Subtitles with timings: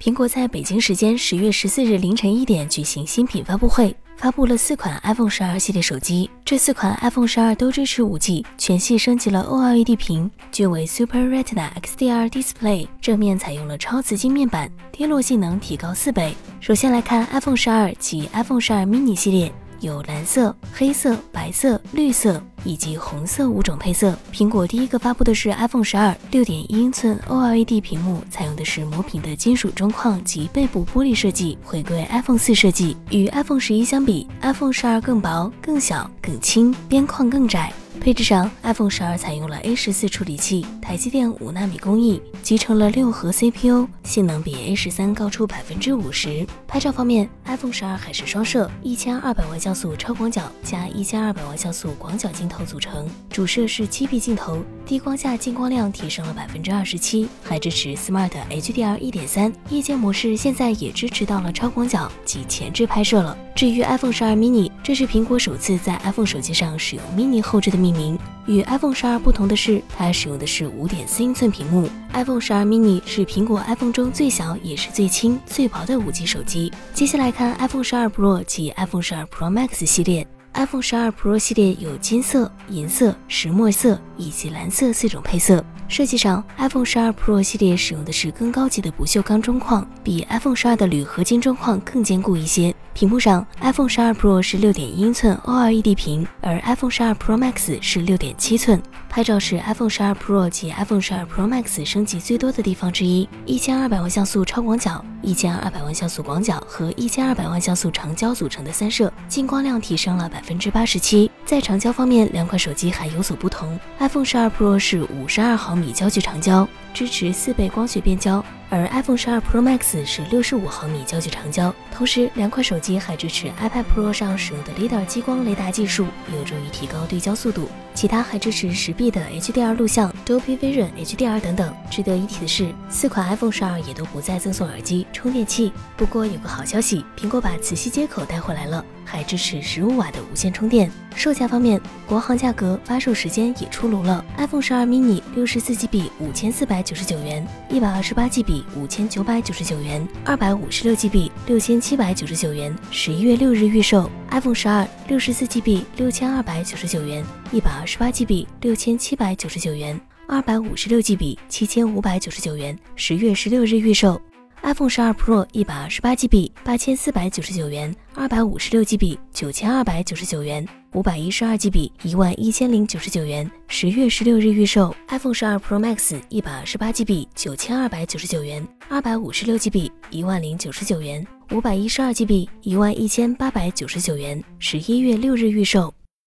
[0.00, 6.30] 苹果在北京时间十月十四日凌晨一点举行新品发布会，发布了四款 iPhone 十二系列手机。
[6.42, 16.34] 这四款 iPhone 十二都支持 5G，全系升级了 OLED 屏，均为 Super Retina XDR Display，正面采用了超瓷晶面板，跌落性能提高四倍。
[16.60, 19.52] 首先来看 iPhone 十二及 iPhone 十二 mini 系列。
[19.80, 24.16] 有蓝色、黑色、白色、绿色以及红色五种配色。
[24.32, 32.96] 苹果第一个发布的是 iPhone 十二，六点一英寸 OLED 屏幕，采用的是磨平的金属中框及背部玻璃设计，回归 iPhone 四设计。
[33.10, 37.72] 与 iPhone 十一相比，iPhone 十二更薄、更小、更轻，边框更窄。
[37.98, 46.46] 配置上，iPhone 十二采用了 A 十四处理器，台积电五纳米工艺，集成了六核 CPU，性能比 A 十三高出百分之五十。
[46.68, 63.36] 拍照方面，iPhone 十二还是双摄一千二百万像素超广角加一千二百万像素广角镜头组成，主摄是七倍镜头，低光下进光量提升了百分之二十七，还支持 Smart HDR 一点三，夜间模式现在也支持到了超广角及前置拍摄了。
[63.54, 68.18] 至于 iPhone 十二 mini，这是苹果首次在 iPhone 手机上使用 mini 后置的命名。
[68.46, 71.88] 与 iPhone 十二不同的是，它使用的是五点四英寸屏幕。
[72.12, 76.72] iPhone 十二 mini 是苹果 iPhone 中最小也是最轻最薄的五 G 手机。
[76.92, 80.26] 接下来看 iPhone 十二 Pro 及 iPhone 十二 Pro Max 系列。
[80.54, 85.64] iPhone 十二 Pro 系列有金色、银色、石墨色以及蓝色四种配色。
[85.86, 92.74] 设计上，iPhone 十二 Pro 系列使用的是更高级的不锈钢中框，比 iPhone 十二的铝合金中框更坚固一些。
[92.92, 98.80] 屏幕上，iPhone 十二 Pro 是六点英寸 OLED 屏，而 iPhone 十二 Pro Max 是六点七寸。
[99.08, 111.30] 拍照是 iPhone 十二 Pro 及 iPhone 十二 Pro Max 升级最多的地方之一，一千二百万像素超广角、一千二百万像素广角和一千二百万像素长焦组成的三摄，进光量提升了百分百分之八十七。
[111.44, 118.44] 在长焦方面，两款手机还有所不同，iPhone 十二 Pro 是五十二毫米焦距长焦，支持四倍光学变焦。
[118.70, 127.68] 而 iPhone 十二 Pro Max 是六十五毫米焦距长焦，同时两款手机还支持 iPad Pro 上使用的 LiDAR 激光雷达技术，有助于提高对焦速度。
[127.92, 131.74] 其他还支持十 B 的 HDR 录像、Dolby Vision HDR 等等。
[131.90, 135.72] 值得一提的是，四款 iPhone 十二也都不再赠送耳机、充电器。
[135.96, 138.84] 不过有个好消息，苹果把磁吸接口带回来了。
[139.04, 140.88] 还支持十五瓦的无线充电。
[141.16, 144.24] 售价方面，国行价格、发售时间也出炉了。
[144.38, 152.74] iPhone 十二 mini 六十四 GB 五千四百九十九元，一百二十八 GB 五千九百九十九元，二百五十六 GB 六千七百九十九元。
[152.90, 154.10] 十一月六日预售。
[154.30, 162.78] iPhone 十二六十四 GB 六千二百九十九元，一百二十八 GB 六千七百九十九元，二百五十六 GB 七千五百九十九元。
[162.94, 164.20] 十月十六日预售。
[164.62, 173.50] iPhone 十二 Pro 一百二十八 GB 八千四百九十九元，二百五十六 GB 九千二百九十九元，五百一十二 GB 一万一千零九十九元。
[173.68, 174.94] 十月十六日预售。
[175.08, 184.42] iPhone 十二 Pro Max 一百二十八 GB 九千二百九十九元，二百五十六 GB 一万零九十九元，五百一十二 GB 一万一千八百九十九元。
[184.58, 185.92] 十一月六日预售。